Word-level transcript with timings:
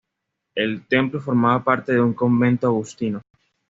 El 0.55 0.87
templo 0.87 1.19
formaba 1.21 1.63
parte 1.63 1.93
de 1.93 2.01
un 2.01 2.15
convento 2.15 2.65
agustino. 2.65 3.21